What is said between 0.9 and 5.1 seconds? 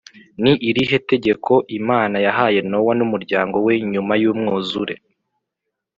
tegeko Imana yahaye Nowa n umuryango we nyuma y Umwuzure